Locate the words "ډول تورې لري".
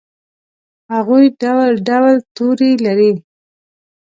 1.89-3.11